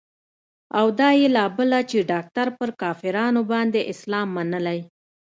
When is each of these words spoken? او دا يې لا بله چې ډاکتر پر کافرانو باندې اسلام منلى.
او 0.79 0.85
دا 0.99 1.09
يې 1.19 1.27
لا 1.35 1.45
بله 1.57 1.79
چې 1.89 1.97
ډاکتر 2.11 2.47
پر 2.57 2.69
کافرانو 2.81 3.41
باندې 3.51 3.87
اسلام 3.93 4.27
منلى. 4.37 4.79